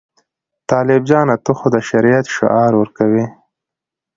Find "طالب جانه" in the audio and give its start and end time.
0.69-1.35